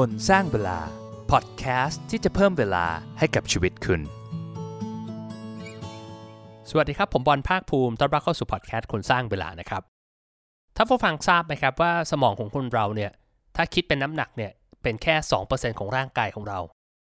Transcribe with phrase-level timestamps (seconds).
[0.00, 0.78] คนสร้างเวลา
[1.30, 2.86] พอดแคสต์ที่จะเพิ่มเวลา
[3.18, 4.00] ให้กับชีวิตคุณ
[6.70, 9.82] สวัสดีครับ ผมบอลภาคภูมิต้อนรับเข้าสู่พอดแคสต์คนสร้างเวลานะครับ
[10.76, 13.10] ถ้าผู้ฟังทราบไหมครับว่าสมองของคนเราเนี่ย
[13.56, 15.14] ถ้าคิดเป็นน้ำหนักเนี่ย เป็นแค่
[15.48, 16.58] 2%ของร่างกายของเรา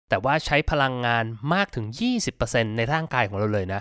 [0.09, 1.87] แต่ว่าใช้พลังงานมากถึง
[2.33, 3.81] 20%ในร่างกายของเราเลยนะ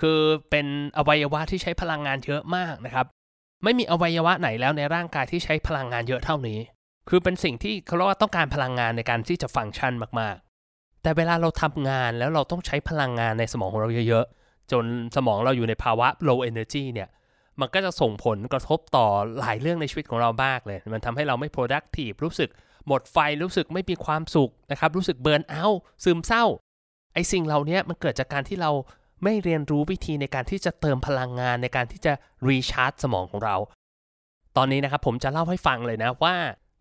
[0.00, 0.18] คือ
[0.50, 0.66] เป็น
[0.98, 3.06] อวัยวะที่ใช้พลังงานเยอะมากนะครับ
[3.64, 6.60] ไม่มีอวัยวะไหนแล้วในร่างกายที่ใช้พลังงานเยอะเท่านี้
[7.08, 14.84] คือเป็นสิ่งที่เขาเรียกว่าต้องการพลังงานในการที่จะฟังก์ชันมากๆ แต่เวลาเราทำงานแล้วเราต้องใช้พลังงานในสมองของเราเยอะๆ จน
[15.16, 17.08] สมองเราอยู่ในภาวะ low energy เนี่ย
[17.60, 19.06] มันก็จะส่งผลกระทบต่อ
[19.40, 22.50] หลายเรื่องในชีวิตของเรามากเลย มันทำให้เราไม่ productive รู้สึก
[22.86, 25.66] หมดไฟ รู้สึกไม่มีความสุขนะครับ รู้สึกเบิร์นเอา
[26.04, 26.44] ซึมเศร้า
[27.14, 28.70] ไอ้สิ่งเหล่านี้มันเกิดจากการที่เรา
[29.24, 32.12] ไม่เรียนรู้วิธีในการที่จะเติมพลังงานในการที่จะ
[32.48, 33.56] รีชาร์จสมองของเรา
[34.56, 36.36] ตอนนี้นะครับผมจะเล่าให้ฟังเลยนะว่า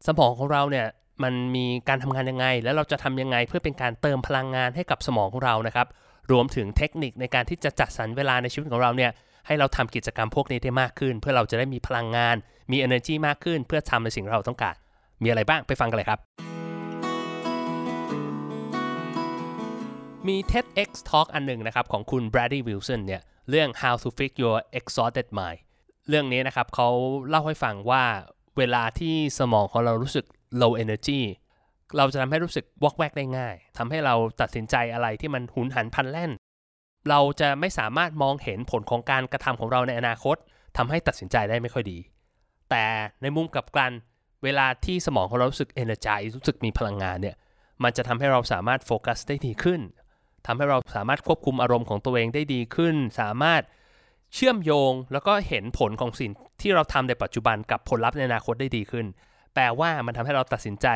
[0.07, 0.87] สมองของเราเนี่ย
[1.23, 5.87] มันมีการทำงานยังไง แล้วเราจะทำยังไงเพื่อเป็นการเติมพลังงานให้กับสมองของเรานะครับ
[6.31, 9.11] รวมถึงเทคนิคในการที่จะจัดสรรเวลาในชีวิตของเราเนี่ย
[9.47, 12.35] ให้เราทำกิจกรรมพวกนี้ได้มากขึ้น เพื่อเราจะได้มีพลังงาน
[12.71, 14.75] มี energy มากขึ้น เพื่อทำในสิ่งเราต้องการ
[15.23, 16.19] มีอะไรบ้างไปฟังกันเลยครับ
[20.27, 25.59] มี TEDx Talk อันหนึ่งนะครับของคุณ Brady Wilson เนี่ยเรื่อง how to fix your exhausted mind
[26.09, 26.89] เรื่องนี้นะครับเขา
[27.29, 28.03] เล่าให้ฟังว่า
[28.57, 30.25] เวลาที่สมองของเรารู้สึก
[30.61, 31.21] low energy
[31.97, 36.31] เราจะทำให้รู้สึกวอกแวกได้ง่ายทำให้เราตัดสินใจอะไรที่มันหุนหันพันแล่น
[37.09, 40.37] เราจะไม่สามารถมองเห็นผลของการกระทำของเราในอนาคต
[40.77, 41.99] ทำให้ตัดสินใจได้ไม่ค่อยดี
[42.69, 42.85] แต่
[43.21, 43.91] ในมุมกลับกัน
[44.43, 47.35] เวลาที่สมองของเรารู้สึก energize รู้สึกมีพลังงานเนี่ย
[47.83, 49.81] มันจะทำให้เราสามารถโฟกัสได้ดีขึ้น
[50.45, 53.61] ทำให้เราสามารถควบคุมอารมณ์ของตัวเองได้ดีขึ้น สามารถ
[54.35, 59.05] เชื่อมโยงแล้วก็เห็นผลของสิ่งที่เราทำในปัจจุบันกับผลลัพธ์ในอนาคตได้ดีขึ้น
[59.53, 60.87] แปลว่ามันทำให้เราตัดสินใจ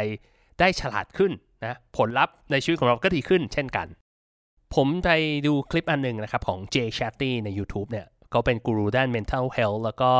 [0.59, 1.31] ได้ฉลาดขึ้น
[1.65, 3.87] นะผลลัพธ์ในชีวิตของเราก็ดีขึ้นเช่นกัน
[4.75, 5.09] ผมไป
[5.47, 10.11] ดูคลิปอันหนึ่งนะครับของ Jay Shetty ใน YouTube เนี่ยเขาเป็นกูรูด้าน mental health แล้วก็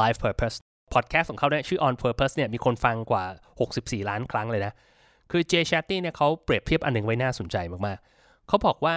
[0.00, 0.56] life purpose
[0.94, 3.24] พอดแคสต์ของเขาเนี่ยชื่อ on purpose เนี่ยมีคนฟังกว่า
[3.66, 4.72] 64 ล้านครั้งเลยนะ
[5.30, 8.96] คือ Jay Shetty เนี่ยเขาเปรียบเทียบอันหนึ่งไว้น่าสนใจมากๆเขาบอกว่า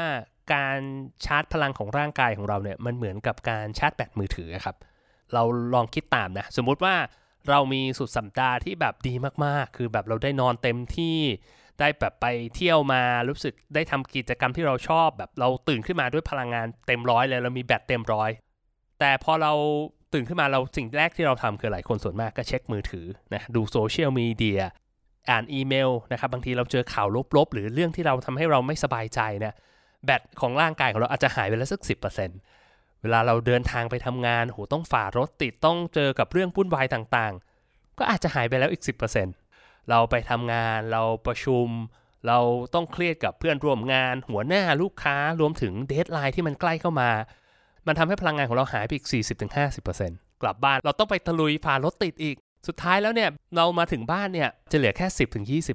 [0.54, 0.78] การ
[1.26, 4.76] ชาร์จพลังของร่างกายของเราเนี่ยมันเหมือนกับการชาร์จแบตมือถือครับ
[5.34, 5.44] เรา
[5.74, 6.96] ลองคิดตามนะ สมมุติว่า
[7.50, 9.14] เรามีสุดสัปดาห์ที่แบบดี
[9.46, 11.18] มากๆ คือแบบเราได้นอนเต็มที่
[11.80, 18.30] ได้แบบไปเที่ยวมารู้สึกได้ทำกิจกรรมที่เราชอบแบบเราตื่นขึ้นมาด้วยพลังงานเต็มร้อยเลยเรามีแบตเต็มร้อย
[19.00, 19.54] แต่พอเรา
[20.14, 24.62] ตื่นขึ้นมาเราสิ่งแรกที่เราทำคือหลายคนส่วนมากก็เช็คมือถือนะดูโซเชียลมีเดีย
[25.30, 27.08] อ่านอีเมลนะครับบางทีเราเจอข่าว
[27.38, 29.54] ลบๆ หรือเรื่องที่เราทำให้เราไม่สบายใจเนี่ย
[30.06, 31.96] แบตของร่างกายของเราอาจจะหายไปแล้วสักสิบ
[33.02, 38.84] เวลาเราเดินทางไปทำงานโหต้องฝ่ารถติดต้องเจอกับเรื่องวุ่นวายต่างๆ ก็อาจจะหายไปแล้วอีก
[39.36, 41.68] 10%เราไปทำงานเราประชุม
[42.28, 42.40] เรา
[42.74, 47.12] ต้องเครียดกับเพื่อนร่วมงาน หัวหน้าลูกค้ารวมถึง deadline ที่มันใกล้เข้ามา
[47.88, 49.08] มันทำให้พลังงานของเราหายไปอีก
[49.70, 52.36] 40-50%กลับบ้านเราต้องไปตะลุยฝ่ารถติดอีก
[52.68, 55.08] สุดท้ายแล้วเนี่ยเรามาถึงบ้านเนี่ยจะเหลือแค่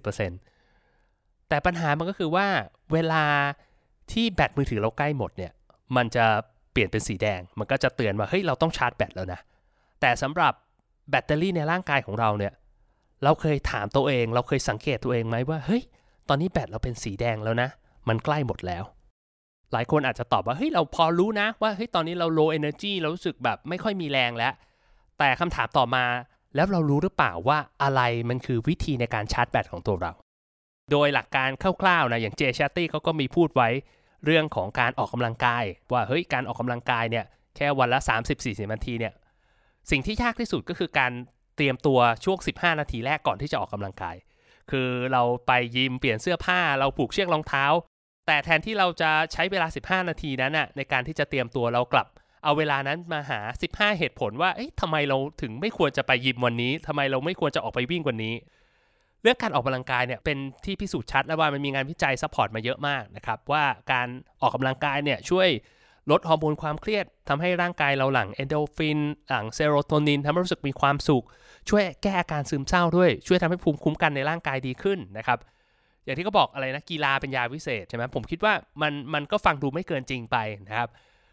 [0.01, 2.47] 10-20%แต่ปัญหามันก็คือว่า
[2.93, 3.25] เวลา
[4.13, 5.53] ที่แบตมือถือเราใกล้หมดเนี่ย
[5.97, 6.27] มันจะ
[6.73, 9.41] เปลี่ยนเป็นสีแดง มันก็จะเตือนว่าเฮ้ยเราต้องชาร์จแบตแล้วนะ
[10.01, 10.53] แต่สำหรับ
[11.11, 12.53] แบตเตอรี่ในร่างกายของเราเนี่ย
[13.25, 15.83] เราเคยถามตัวเอง เราเคยสังเกตตัวเองไหมว่าเฮ้ย
[16.29, 17.69] ตอนนี้แบตเราเป็นสีแดงแล้วนะ
[18.09, 18.85] มันใกล้หมดแล้ว
[19.73, 24.53] หลายคนอาจจะตอบว่าเฮ้ยเราพอรู้นะว่าเฮ้ยตอนนี้เรา low energy เรารู้สึกแบบไม่ค่อยมีแรงแล้ว
[25.19, 26.05] แต่คำถามต่อมา
[26.55, 30.13] แล้วเรารู้หรือเปล่าว่าอะไรมันคือวิธีในการชาร์จแบตของตัวเรา
[30.93, 33.69] โดยหลักการคร่าวๆนะอย่างเจชาตี้เขาก็มีพูดไว้
[34.25, 37.25] เรื่องของการออกกำลังกาย ว่าเฮ้ยการออกกำลังกายเนี่ย
[37.57, 37.99] แค่วันละ
[38.37, 39.13] 30-40นาทีเนี่ย
[39.91, 41.13] สิ่งที่ยากที่สุดก็คือการ
[41.57, 44.17] เตรียมตัวช่วง 15 นาทีแรกก่อนที่จะออกกำลังกาย
[44.71, 47.65] คือเราไปยิมเปลี่ยนเสื้อผ้าเราผูกเชือกรองเท้า
[48.27, 52.07] แต่แทนที่เราจะใช้เวลา 15 นาทีนั้นน่ะในการที่จะเตรียมตัวเรากลับ
[52.45, 53.41] เอาเวลานั้นมาหา
[53.71, 58.35] 15 เหตุผลว่าเอ๊ะทำไมเราถึงไม่ควรจะไปยิมวันนี้ทำไมเราไม่ควรจะออกไปวิ่งวันนี้
[59.25, 64.09] เรื่องการออกกำลังกายเนี่ยเป็นที่พิสูจน์ชัด แล้วว่ามันมีงานวิจัย support มาเยอะมากนะครับว่าการ
[64.43, 65.49] ออกกำลังกายเนี่ยช่วย
[66.11, 68.99] ลดฮอร์โมนความเครียดทำให้ร่างกายเราหลั่งเอนดอร์ฟิน
[69.29, 71.25] หลั่งเซโรโทนินทำให้รู้สึกมีความสุข
[71.69, 75.39] ช่วยแก้อาการซึมเศร้าด้วย ช่วยทำให้ภูมิคุ้มกันในร่างกายดีขึ้นนะครับ
[76.05, 80.37] อย่างที่เขาบอกอะไรนะกีฬาเป็นยาวิเศษใช่ไหมผมคิดว่ามันมันก็ฟังดูไม่เกินจริงไป
[80.67, 80.89] นะครับ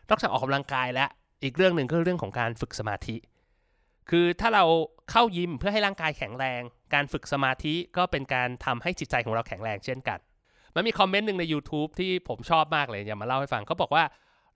[0.10, 1.10] นอกจากออกกำลังกายแล้ว
[1.44, 3.16] อีกเรื่องหนึ่งก็เรื่องของการฝึกสมาธิ
[4.12, 4.64] คือถ้าเรา
[5.12, 6.62] เข้ายิมเพื่อให้ร่างกายแข็งแรง
[6.94, 10.20] การฝึกสมาธิก็เป็นการทำให้จิตใจของเราแข็งแรงเช่นกัน
[10.76, 14.04] มันมีคอมเมนต์หนึ่งใน YouTube ที่ผมชอบมากเลยอย่ามาเล่าให้ฟังเขาบอกว่า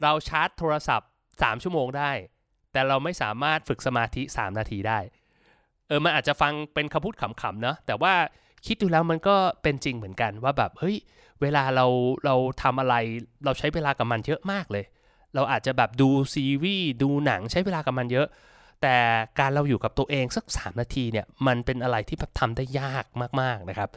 [0.04, 2.12] เราชาร์จโทรศัพท์ 3 ชั่วโมงได้
[2.72, 5.00] แต่เราไม่สามารถฝึกสมาธิ 3 นาทีได้
[5.88, 8.14] เออมันอาจจะฟังเป็นคำพูดขำๆเนาะแต่ว่า
[8.66, 10.98] คิดดูแล้วมันก็เป็นจริงเหมือนกันว่าแบบเฮ้ย
[11.42, 11.86] เวลาเรา
[12.26, 12.96] เราทำอะไร
[13.46, 14.86] เราใช้เวลากับมันเยอะมากเลย
[15.36, 18.28] เราอาจจะแบบดูซีรีส์ดูหนังใช้เวลากับมันเยอะ
[18.82, 18.98] แต่
[19.40, 23.06] การเราอยู่กับตัวเองสัก 3 นาทีเนี่ยมันเป็นอะไรที่แบบทำได้ยาก
[23.42, 23.90] มากๆนะครับ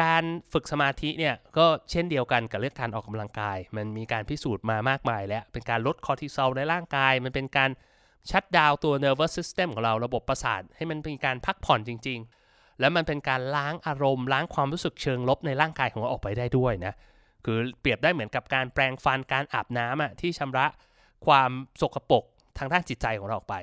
[0.00, 7.70] การฝึกสมาธิเนี่ยก็เช่นเดียวกันกับเรื่องการออกกำลังกาย มันมีการพิสูจน์มามากมายแล้ว เป็นการลดคอร์ติซอลในร่างกาย มันเป็นการ
[8.30, 12.18] ชัดดาวตัว nervous system ของเราระบบประสาทให้มันเป็นการพักผ่อนจริง
[12.48, 16.94] ๆ แล้วมันเป็นการล้างอารมณ์ ล้างความรู้สึกเชิงลบในร่างกายของเราออกไปได้ด้วยนะ
[17.44, 20.66] คือเปรียบได้เหมือนกับการแปรงฟันการอาบน้ำอะที่ชำระ
[21.26, 21.50] ความ
[21.80, 22.24] สกปรก
[22.58, 23.56] ทางด้านจิตใจของเราออกไป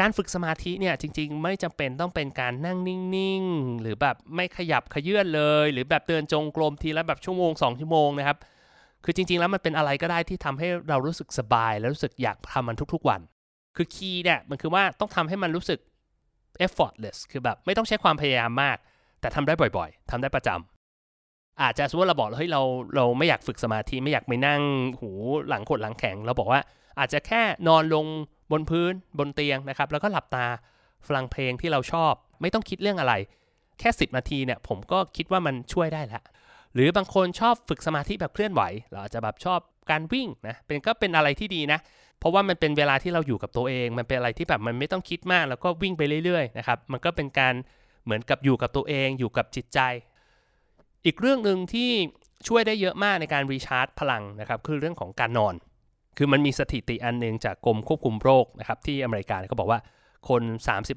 [0.00, 8.38] การฝึกสมาธิเนี่ยจริง ๆ ไม่จำเป็นต้องเป็นการนั่งนิ่งๆ หรือแบบไม่ขยับขยื่นเลย หรือแบบเดินจงกรมทีละแบบชั่วโมง 2 ชั่วโมงนะครับ
[9.04, 13.20] คือจริง ๆ แล้วมันเป็นอะไรก็ได้ที่ทำให้เรารู้สึกสบาย และรู้สึกอยากทำมันทุกๆวัน
[13.76, 15.80] คือคีย์เนี่ยมันคือว่าต้องทำให้มันรู้สึก
[16.66, 18.76] effortless คือแบบไม่ต้องใช้ความพยายามมาก
[19.20, 22.62] แต่ทำได้บ่อยๆทำได้ประจำอาจจะสมมติเราบอกเฮ้ยเรา
[22.96, 24.62] เราไม่อยากฝึกสมาธิไม่อยากไปนั่ง
[25.00, 25.10] หู
[25.48, 26.60] หลังขดหลังแข็งเราบอกว่า
[26.98, 28.06] อาจจะแค่นอนลง
[28.52, 30.46] บนพื้นบนเตียงนะครับแล้วก็หลับตา
[31.06, 33.14] ฟังเพลงที่เราชอบ ไม่ต้องคิดเรื่องอะไร
[33.78, 36.22] แค่ 10 นาทีเนี่ยผมก็คิดว่ามันช่วยได้แล้ว
[36.74, 39.60] หรือบางคนชอบฝึกสมาธิแบบเคลื่อนไหว เราอาจจะแบบชอบ
[39.90, 41.78] การวิ่งนะเป็นก็เป็นอะไรที่ดีนะ
[42.18, 47.54] เพราะว่ามันเป็นเวลาที่เราอยู่กับตัวเอง มันเป็นอะไรที่แบบมันไม่ต้องคิดมาก แล้วก็วิ่งไปเรื่อยๆนะครับมันก็เป็นการ
[48.04, 49.80] เหมือนกับอยู่กับตัวเองอยู่กับจิตใจ
[51.04, 51.90] อีกเรื่องหนึ่งที่
[52.48, 55.54] ช่วยได้เยอะมากในการรีชาร์จพลังนะครับคือเรื่องของการนอน
[56.18, 59.80] คือมันมีสถิติอันหนึงจากกรมควบคุมโรคนะครับที่อเมริกาเขาบอกว่า
[60.28, 60.42] คน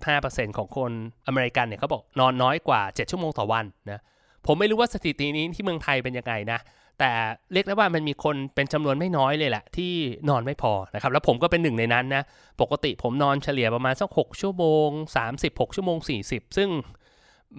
[0.01, 0.91] 35%ของคน
[1.27, 4.01] อเมริกันเนี่ยเขาบอกนอนน้อยกว่า 7 ชั่วโมงต่อวันนะ
[4.47, 6.59] ผมไม่รู้ว่าสถิตินี้ที่เมืองไทยเป็นยังไงนะ
[6.99, 7.11] แต่
[7.53, 9.93] เรียกได้ว่ามันมีคนเป็นจำนวนไม่น้อยเลยแหละ ที่
[10.29, 12.23] นอนไม่พอนะครับ แล้วผมก็เป็นหนึ่งในนั้นนะ
[12.61, 14.89] ปกติผมนอนเฉลี่ยประมาณสัก 6 ชั่วโมง
[15.33, 15.97] 36 ชั่วโมง
[16.27, 16.69] 40 ซึ่ง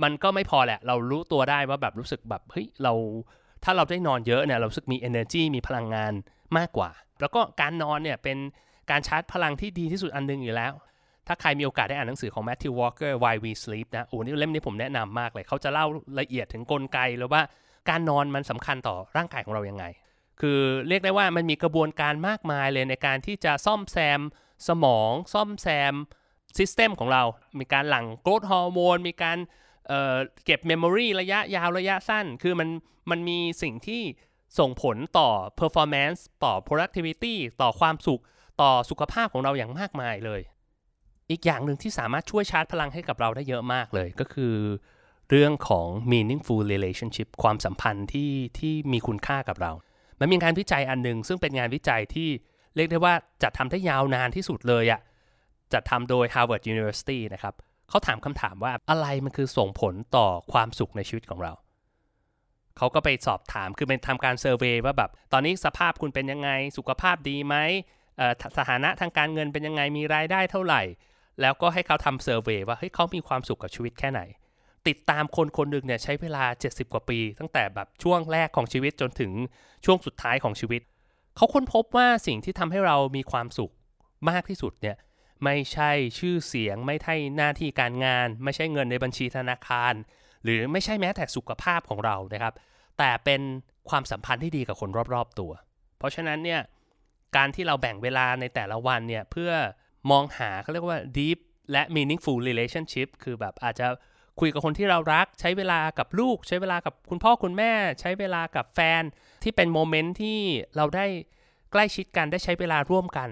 [0.03, 2.93] มันก็ไม่พอแหละ เรารู้ตัวได้ว่าแบบรู้สึกแบบเฮ้ยเรา
[3.65, 6.13] ถ้าเราได้นอนเยอะเนี่ยเราสึกมี energy มีพลังงาน
[6.59, 8.39] มากกว่า แล้วก็การนอนเนี่ยเป็น
[8.91, 10.73] การชาร์จพลังที่ดีที่สุดอันหนึ่งอยู่แล้ว
[11.27, 15.87] ถ้าใครมีโอกาสได้อ่านหนังสือของ Matthew Walker Why We Sleep นะโอ้นี่เล่มนี้ผมแนะนำมากเลย เขาจะเล่า
[16.21, 17.43] ละเอียดถึงกลไกแล้วว่า
[17.91, 19.85] การนอนมันสำคัญต่อร่างกายของเรายังไง
[20.41, 24.21] คือเรียกได้ว่ามันมีกระบวนการมากมายเลยในการที่จะซ่อมแซม
[24.69, 25.95] สมอง ซ่อมแซม
[26.59, 27.23] system ของเรา
[27.59, 29.39] มีการหลั่ง growth hormone มีการ
[29.89, 32.69] เก็บ memory ระยะยาวระยะสั้น คือมัน
[33.11, 34.03] มันมีสิ่งที่
[34.59, 35.29] ส่งผลต่อ
[35.61, 38.23] performance ต่อ productivity ต่อความสุข
[38.61, 40.41] ต่อสุขภาพของเราอย่างมากมายเลย
[41.31, 44.55] อีกอย่างหนึ่งที่สามารถช่วยชาร์จพลังให้กับเราได้เยอะมากเลยก็คือ
[45.31, 49.73] เรื่องของ meaningful relationship ความสัมพันธ์ที่ที่มีคุณค่ากับเรา
[50.21, 52.29] มันมีงานวิจัยอันหนึ่งซึ่งเป็นงานวิจัยที่
[52.77, 55.01] เรียกได้ว่าจะทำได้ยาวนานที่สุดเลยอะ
[55.73, 57.55] จะทำโดย Harvard University นะครับ
[57.89, 61.53] เขาถามคำถามว่าอะไรมันคือส่งผลต่อความสุขในชีวิตของเรา
[62.77, 67.57] เขาก็ไปสอบถามคือเป็นทำการเซอร์เวยว่าแบบตอนนี้สภาพคุณเป็นยังไง สุขภาพดีไหม
[68.59, 70.83] สถานะทางการเงินเป็นยังไงมีรายได้เท่าไหร่
[71.41, 74.21] แล้วก็ให้เขาทำเซอร์เวยว่าเฮ้ยเขามีความสุขกับชีวิตแค่ไหน
[74.89, 79.33] ติดตามคนคนหนึ่งเนี่ยใช้เวลา 70 กว่าปี ตั้งแต่แบบช่วงแรกของชีวิตจนถึง
[79.85, 80.83] ช่วงสุดท้ายของชีวิต
[81.37, 83.73] เขาค้นพบว่าสิ่งที่ทำให้เรามีความสุข
[84.31, 84.97] มากที่สุดเนี่ย
[85.45, 89.95] ไม่ใช่ชื่อเสียง ไม่ใช่หน้าที่การงาน ไม่ใช่เงินในบัญชีธนาคาร
[90.45, 92.55] หรือไม่ใช่แม้แต่สุขภาพของเรานะครับ
[92.99, 93.41] แต่เป็น
[93.89, 95.53] ความสัมพันธ์ที่ดีกับคนรอบๆตัว
[95.99, 96.61] เพราะฉะนั้นเนี่ย
[97.37, 99.53] การที่เราแบ่งเวลาในแต่ละวันเนี่ยเพื่อ
[100.11, 101.39] มองหาเขาเรียกว่า deep
[101.73, 103.87] และ meaningful relationship คือแบบอาจจะ
[104.41, 109.03] คุยกับคนที่เรารัก ใช้เวลากับลูก ใช้เวลากับคุณพ่อคุณแม่ ใช้เวลากับแฟน
[109.43, 110.41] ที่เป็นโมเมนต์ที่
[110.77, 111.07] เราได้
[111.73, 113.29] ใกล้ชิดกันได้ใช้เวลาร่วมกัน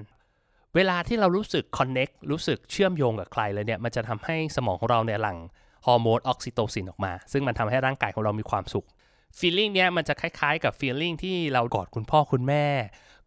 [0.76, 5.38] เวลาที่เรารู้สึก connect รู้สึกเชื่อมโยงกับใครเลยเนี่ย มันจะทำให้สมองของเราเนี่ยหลั่ง
[5.86, 8.86] ฮอร์โมนออกซิโตซินออกมา ซึ่งมันทำให้ร่างกายของเรามีความสุข
[9.38, 12.64] feeling เนี้ยมันจะคล้ายๆกับ feeling ที่เรากอดคุณพ่อคุณแม่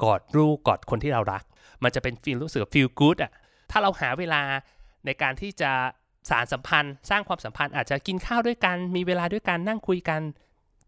[0.04, 1.44] กอดลูกกอดคนที่เรารัก
[1.84, 3.32] มันจะเป็น feel รู้สึก feel good อะ
[3.72, 4.42] ถ้าเราหาเวลา
[5.06, 5.72] ในการที่จะ
[6.30, 10.22] สารสัมพันธ์ สร้างความสัมพันธ์อาจจะกินข้าวด้วยกัน มีเวลาด้วยกันนั่งคุยกัน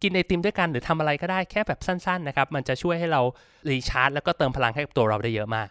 [0.02, 3.22] กินไอติมด้วยกันหรือทำอะไรก็ได้แค่แบบสั้นๆนะครับมันจะช่วยให้เรา
[3.70, 5.68] รีชาร์จแล้วก็เติมพลังให้กับตัวเราได้เยอะมาก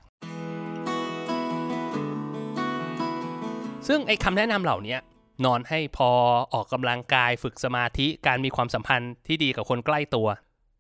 [3.89, 4.97] ซึ่งไอ้คำแนะนำเหล่านี้
[5.45, 6.11] นอนให้พอ
[6.55, 10.27] ออกกำลังกายฝึกสมาธิการมีความสัมพันธ์ที่ดีกับคนใกล้ตัว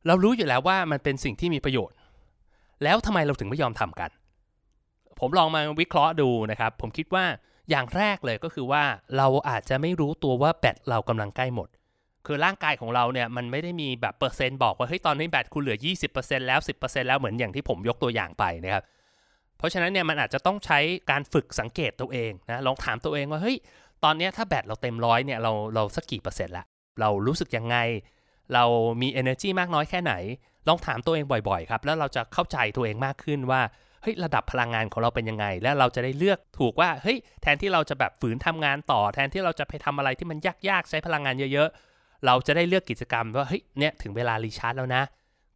[0.06, 1.96] เรารู้อยู่แล้วว่ามันเป็นสิ่งที่มีประโยชน์
[2.82, 4.10] แล้วทำไมเราถึงไม่ยอมทำกัน
[5.20, 7.24] ผมลองมาวิเคราะห์ดูนะครับ ผมคิดว่า
[7.70, 8.82] อย่างแรกเลยก็คือว่า
[9.16, 11.68] เราอาจจะไม่รู้ตัวว่าแบตเรากำลังใกล้หมด
[12.26, 15.78] คือร่างกายของเราเนี่ยมันไม่ได้มีแบบเปอร์เซ็นต์บอกว่าเฮ้ยตอนนี้แบตคุณเหลือ
[16.12, 18.82] 20%แล้ว 10%แล้วเหมือนอย่างที่ผมยกตัวอย่างไปนะครับ
[19.64, 20.78] ราะฉะนั้นเนี่ยมันอาจจะต้องใช้
[21.10, 23.56] การฝึกสังเกตตัวเองนะลองถามตัวเองว่าเฮ้ย
[24.04, 26.64] ตอนนี้ถ้าแบตเราเต็มร้อยเนี่ยเราเราสักกี่เปอร์เซ็นต์ละ
[27.00, 27.76] เรารู้สึกยังไง
[28.54, 28.64] เรา
[29.02, 30.14] มี energy มากน้อยแค่ไหน
[30.68, 33.60] ลองถามตัวเองบ่อยๆครับแล้วเราจะเข้าใจตัวเองมากขึ้นว่า
[34.02, 45.02] เฮ้ยระดับพลังงานของเราเป็นยังไง แล้วเราจะได้เลือกถูกว่าเฮ้ยแทนที่เราจะแบบฝืนทำงานต่อ แทนที่เราจะไปทำอะไรที่มันยากๆใช้พลังงานเยอะ ๆ เราจะได้เลือกกิจกรรมว่าเฮ้ยเนี่ยถึงเวลารีชาร์จแล้วนะ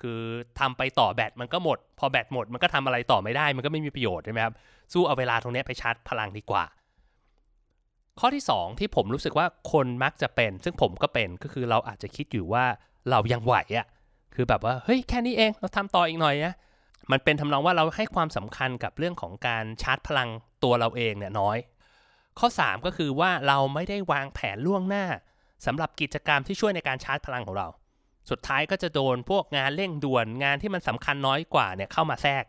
[0.03, 0.21] คือ
[0.61, 4.55] ทำไปต่อแบตมันก็หมด พอแบตหมดมันก็ทำอะไรต่อไม่ได้ มันก็ไม่มีประโยชน์ใช่ไหมครับ
[4.93, 6.65] สู้เอาเวลาตรงนี้ไปชาร์จพลังดีกว่า
[8.21, 12.65] ข้อที่ 2 ที่ผมรู้สึกว่าคนมักจะเป็น ซึ่งผมก็เป็นก็คือเราอาจจะคิดอยู่ว่า
[13.11, 13.87] เรายังไหวอะ่ะ
[14.35, 16.55] คือแบบว่าเฮ้ยแค่นี้เองเราทำต่ออีกหน่อยนะ
[17.11, 20.29] มันเป็นทำนองว่าเราให้ความสำคัญกับเรื่องของการชาร์จพลัง
[20.65, 21.59] ตัวเราเองเนี่ยน้อย
[22.39, 25.05] ข้อ 3 ก็คือว่าเราไม่ได้วางแผนล่วงหน้า
[25.67, 27.67] สำหรับกิจกรรมที่ช่วยในการชาร์จพลังของเรา
[28.31, 32.45] สุดท้ายก็จะโดนพวกงานเร่งด่วนงานที่มันสำคัญน้อยกว่าเนี่ยเข้ามาแทรก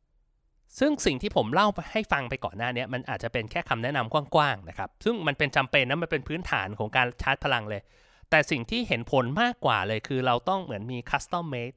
[0.80, 7.82] ซึ่งสิ่งที่ผมเล่าให้ฟังไปก่อนหน้านี้มันอาจจะเป็นแค่คำแนะนำกว้างๆนะครับ ซึ่งมันเป็นจำเป็นนะมันเป็นพื้นฐานของการชาร์จพลังเลย
[8.30, 11.76] แต่สิ่งที่เห็นผลมากกว่าเลยคือเราต้องเหมือนมี custom made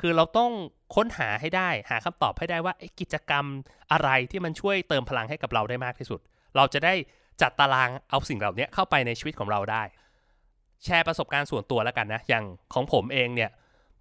[0.00, 0.50] คือเราต้อง
[0.94, 3.44] ค้นหาให้ได้หาคำตอบให้ได้ว่ากิจกรรม
[3.92, 6.20] อะไรที่มันช่วยเติมพลังให้กับเราได้มากที่สุด
[6.56, 6.94] เราจะได้
[7.42, 9.82] จัดตารางเอาสิ่งเหล่านี้เข้าไปในชีวิตของเราได้
[10.84, 13.50] แชร์ประสบการณ์ส่วนตัวแล้วกันนะ อย่างของผมเองเนี่ย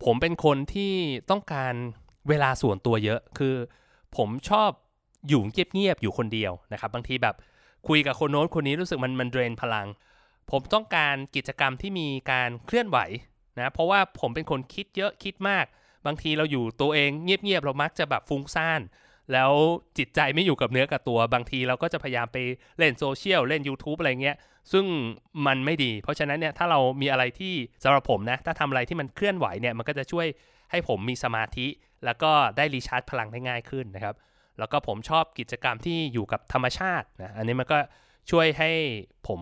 [0.04, 0.94] ผมเป็นคนที่
[1.32, 1.74] ต้องการ
[2.30, 3.56] เวลาส่วนตัวเยอะ คือ
[4.18, 4.70] ผมชอบ
[5.28, 7.36] อยู่เงียบๆอยู่คนเดียวนะครับ บางทีแบบ
[7.88, 9.88] คุยกับคนโน้นคนนี้รู้สึกมันมันเดรนพลัง
[10.52, 12.98] ผมต้องการกิจกรรมที่มีการเคลื่อนไหว
[13.60, 15.66] นะ เพราะว่าผมเป็นคนคิดเยอะคิดมาก
[16.06, 18.82] บางทีเราอยู่ตัวเองเงียบๆเรามักจะแบบฟุ้งซ่าน
[19.32, 19.52] แล้ว
[19.98, 22.38] จิตใจไม่อยู่กับเนื้อกับตัว บางทีเราก็จะพยายามไป
[22.78, 24.38] เล่นโซเชียลเล่น YouTube อะไรเงี้ย
[24.72, 24.86] ซึ่ง
[25.48, 27.54] มันไม่ดี เพราะฉะนั้นเนี่ยถ้าเรามีอะไรที่
[27.84, 30.28] สำหรับผมนะ ถ้าทำอะไรที่มันเคลื่อนไหวเนี่ยมันก็จะช่วย
[30.72, 31.68] ให้ผมมีสมาธิ
[32.06, 34.16] แล้วก็ได้รีชาร์จพลังได้ง่ายขึ้นนะครับ
[34.60, 37.78] แล้วก็ผมชอบกิจกรรมที่อยู่กับธรรมชาตินะอันนี้มันก็
[38.32, 38.72] ช่วยให้
[39.28, 39.40] ผม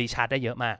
[0.00, 0.76] รีชาร์จได้เยอะมาก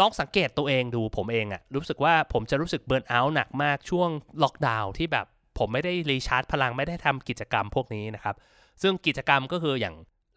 [0.00, 4.10] ลองสังเกตตัวเองดูผมเองอะรู้สึกว่าผมจะรู้สึกเบิร์นเอาท์หนักมากช่วง
[4.42, 5.26] ล็อกดาวน์ที่แบบ
[5.58, 8.34] ผมไม่ได้รีชาร์จพลังไม่ได้ทำกิจกรรมพวกนี้นะครับ
[8.82, 9.94] ซึ่งกิจกรรมก็คืออย่าง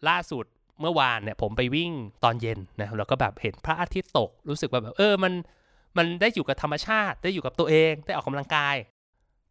[0.08, 0.44] ล่าสุด
[0.80, 1.92] เมื่อวานเนี่ยผมไปวิ่ง
[2.24, 5.32] ตอนเย็นนะแล้วก็แบบเห็นพระอาทิตย์ตกรู้สึกแบบเออมัน
[5.96, 8.76] มันได้อยู่กับธรรมชาติ ได้อยู่กับตัวเองได้ออกกำลังกาย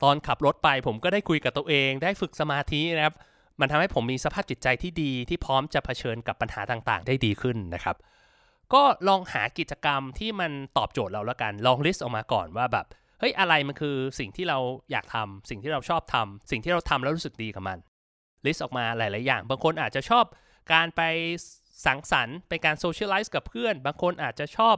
[0.04, 3.16] ตอนขับรถไปผมก็ได้คุยกับตัวเอง ได้ฝึกสมาธินะครับ
[3.60, 7.96] มันทำให้ผมมีสภาพจิตใจที่ดีที่พร้อมจะเผชิญกับปัญหาต่างๆ ได้ดีขึ้นนะครับ
[8.74, 12.86] ก็ลองหากิจกรรมที่มันตอบโจทย์เราแล้วกันลอง list ออกมาก่อนว่าแบบ
[13.20, 14.60] เฮ้ยอะไรมันคือสิ่งที่เรา
[14.92, 17.78] อยากทำสิ่งที่เราชอบทำสิ่งที่เราทำแล้วรู้สึกดีกับมัน
[18.46, 20.26] list ออกมาหลาย ๆ อย่าง บางคนอาจจะชอบ
[20.74, 21.02] การไป
[21.86, 24.76] สังสรรค์เป็นการ socialize กับเพื่อน บางคนอาจจะชอบ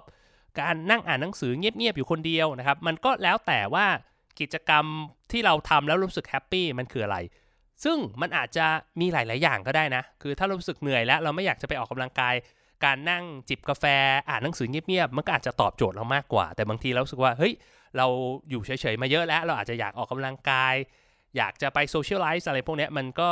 [0.59, 3.85] การนั่งอ่านหนังสือเงียบ ๆ อยู่คนเดียวนะครับ มันก็แล้วแต่ว่า
[4.39, 4.85] กิจกรรม
[5.31, 7.17] ที่เราทำแล้วรู้สึกแฮปปี้มันคืออะไร
[7.83, 8.65] ซึ่งมันอาจจะ
[8.99, 12.35] มีหลาย ๆ อย่างก็ได้นะ คือถ้ารารู้สึกเหนื่อยแล้วเราไม่อยากจะไปออกกำลังกาย
[12.85, 13.85] การนั่งจิบกาแฟ
[14.29, 17.53] อ่านหนังสือเงียบ ๆ มันก็อาจจะตอบโจทย์เรามากกว่า แต่บางทีเราสึกว่าเฮ้ย
[17.97, 18.07] เรา
[18.49, 20.75] อยู่เฉยๆมาเยอะแล้ว เราอาจจะอยากออกกำลังกาย
[21.37, 23.29] อยากจะไปโซเชียลไลซ์อะไรพวกนี้มันก็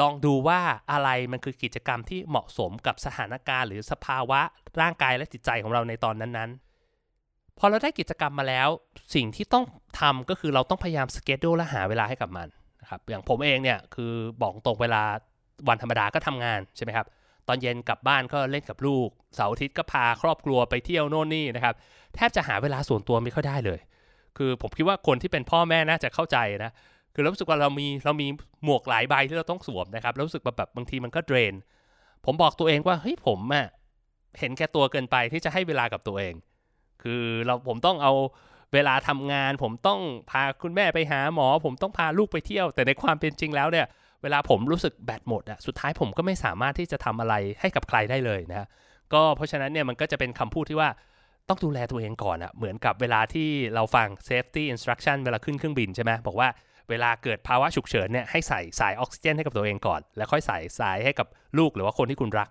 [0.00, 0.60] ลองดูว่า
[0.92, 4.40] อะไรมันคือกิจกรรมที่เหมาะสมกับสถานการณ์ หรือสภาวะ
[4.80, 8.68] ร่างกายและจิตใจของเราในตอนนั้นๆ พอเราได้กิจกรรมมาแล้ว
[9.14, 9.64] สิ่งที่ต้อง
[10.00, 12.48] ทำก็คือเราต้องพยายามสเกจดูและหาเวลาให้กับมัน
[12.80, 15.02] นะครับอย่างผมเองเนี่ยคือบอกตรงเวลา
[15.68, 17.06] วันธรรมดาก็ทำงานใช่ไหมครับ
[17.48, 21.74] ตอนเย็นกลับบ้านก็เล่นกับลูก เสาร์อาทิตย์ก็พาครอบครัวไปเที่ยวโน่นนี่นะครับ
[22.14, 23.80] แทบจะหาเวลาส่วนตัวไม่ค่อยได้เลย
[24.36, 26.72] คือผมคิดว่าคนที่เป็นพ่อแม่น่าจะเข้าใจนะ
[27.14, 28.28] คือรู้สึกว่าเรามีเรามี
[28.64, 31.54] หมวกหลายใบที่เราต้องสวมนะครับรู้สึกแบบแบบบางทีมันก็เดรน
[32.24, 33.66] ผมบอกตัวเองว่าเฮ้ยผมอะ
[34.38, 36.34] เห็นแก่ตัวเกินไปที่จะให้เวลากับตัวเอง
[37.02, 38.12] คือเราผมต้องเอา
[38.74, 40.00] เวลาทำงาน ผมต้อง
[40.30, 43.86] พาคุณแม่ไปหาหมอ ผมต้องพาลูกไปเที่ยว แต่ในความเป็นจริงแล้วเนี่ย
[44.22, 48.66] เวลาผมรู้สึกแบตหมดอะสุดท้ายผมก็ไม่สามารถที่จะทำอะไรให้กับใครได้เลยนะ
[49.12, 50.88] ก็เพราะฉะนั้นเนี่ยมันก็จะเป็นคำพูดที่ว่า
[51.50, 56.48] ต้องดูแลตัวเองก่อนอะเหมือนกับเวลาที่เราฟัง safety instruction เวลาขึ้นเครื่องบินใช่ไหมบอกว่า
[56.88, 61.26] เวลาเกิดภาวะฉุกเฉินเนี่ยให้ใส่สายออกซิเจนให้กับตัวเองก่อน แล้วค่อยใส่สายให้กับ
[61.58, 62.48] ลูกหรือว่าคนที่คุณรัก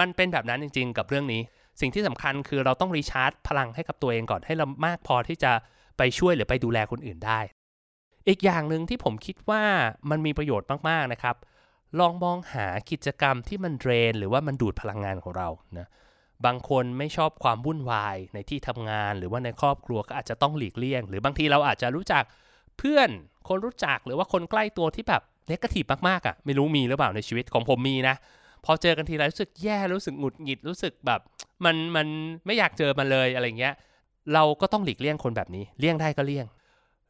[0.00, 1.40] มันเป็นแบบนั้นจริง ๆ กับเรื่องนี้
[1.80, 5.52] สิ่งที่สำคัญคือเราต้องรีชาร์จพลังให้กับตัวเองก่อนให้เรามากพอที่จะ
[5.98, 7.40] ไปช่วยหรือไปดูแลคนอื่นได้
[8.28, 9.62] อีกอย่างหนึ่งที่ผมคิดว่า
[10.10, 11.36] มันมีประโยชน์มากๆนะครับ
[12.00, 15.88] ลองมองหากิจกรรมที่มันเดรน หรือว่ามันดูดพลังงานของเรานะ
[16.46, 22.24] บางคนไม่ชอบความวุ่นวายในที่ทำงาน หรือว่าในครอบครัวก็อาจจะต้องหลีกเลี่ยง หรือบางทีเราอาจจะรู้จัก
[22.78, 23.10] เพื่อน
[23.48, 28.14] คนรู้จักหรือว่าคนใกล้ตัวที่แบบ negative มากๆอะไม่รู้มีหรือเปล่าในชีวิตของผมมีนะ
[28.64, 31.20] พอเจอกันทีไรรู้สึกแย่รู้สึกหงุดหงิดรู้สึกแบบ
[31.64, 32.06] มันมัน
[32.46, 33.74] ไม่อยากเจอมันเลยอะไรเงี้ย
[34.34, 36.46] เราก็ต้องหลีกเลี่ยงคนแบบนี้เลี่ยงได้ก็เลี่ยง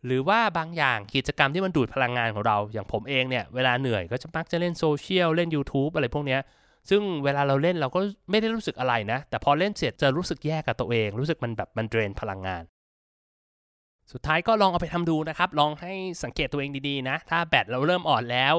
[0.07, 6.41] หรือว่าบางอย่างกิจกรรมที่มันดูดพลังงานของเรา อย่างผมเองเนี่ยเวลาเหนื่อยก็จะมักจะเล่นโซเชียลเล่น YouTube อะไรพวกเนี้ย
[6.91, 8.00] ซึ่งเวลาเราเล่นเราก็
[8.31, 12.62] ไม่ได้รู้สึกอะไรนะ แต่พอเล่นเสร็จจะรู้สึกแย่กับตัวเอง รู้สึกมันแบบมัน drain พลังงาน
[14.12, 18.55] สุดท้ายก็ลองเอาไปทำดูนะครับ ลองให้สังเกตตัวเองดีๆนะ ถ้าแบตเราเริ่มอ่อนแล้ว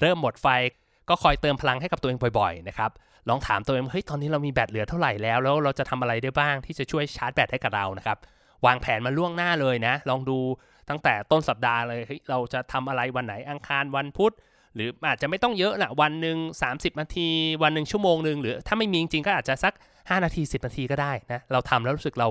[0.00, 0.46] เริ่มหมดไฟ
[1.08, 2.90] ก็คอยเติมพลังให้กับตัวเองบ่อยๆนะครับ
[3.28, 8.18] ลองถามตัวเองเฮ้ยตอนนี้เรามีแบตเหลือเท่าไหร่แล้วแล้วเราจะทำอะไรได้บ้างที่จะช่วยชาร์จแบตให้กับเรานะครับ
[8.66, 10.38] วางแผนมาล่วงหน้าเลยนะ ลองดู
[10.88, 14.32] ตั้งแต่ต้นสัปดาห์เลยเฮ้ยเราจะทำอะไรวันไหนอังคารวันพุธ
[14.74, 16.38] หรืออาจจะไม่ต้องเยอะนะวันหนึ่ง
[16.70, 17.28] 30 นาที
[17.62, 22.28] วันหนึ่งชั่วโมงหนึ่งหรือถ้าไม่มีจริงๆก็อาจจะสัก 5 นาที 10 นาทีก็ได้นะเราทำแล้วรู้สึกเรา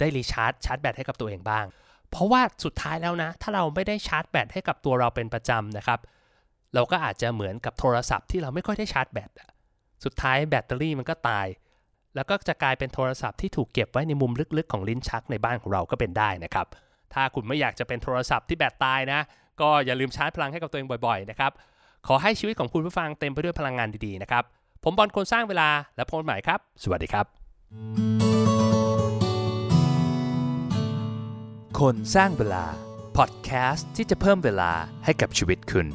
[0.00, 1.66] ได้รีชาร์จชาร์จแบตให้กับตัวเองบ้าง
[2.10, 6.00] เพราะว่าสุดท้ายแล้วนะ ถ้าเราไม่ได้ชาร์จแบตให้กับตัวเราเป็นประจำนะครับ
[6.74, 9.30] เราก็อาจจะเหมือนกับโทรศัพท์ที่เราไม่ค่อยได้ชาร์จแบต
[10.04, 11.46] สุดท้ายแบตเตอรี่มันก็ตาย
[12.14, 16.66] แล้วก็จะกลายเป็นโทรศัพท์ที่ถูกเก็บไว้ในมุมลึกๆของลิ้นชักในบ้านของเราก็เป็นได้นะครับ
[17.14, 19.20] ถ้าคุณไม่อยากจะเป็นโทรศัพท์ที่แบตตายนะ
[19.60, 21.52] ก็อย่าลืมชาร์จพลังให้กับตัวเองบ่อยๆนะครับ
[22.06, 24.44] ขอให้ชีวิตของคุณผู้ฟังเต็มไปด้วยพลังงานดีๆนะครับ
[24.84, 27.26] ผมบอลคนสร้างเวลาและพบกันใหม่ครับ สวัสดีครับ
[31.80, 32.64] คนสร้างเวลา
[33.16, 34.72] พอดแคสต์ที่จะเพิ่มเวลา
[35.04, 35.86] ให้กับชีวิตคุณ